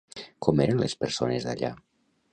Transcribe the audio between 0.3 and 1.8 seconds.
Com eren les persones d'allà?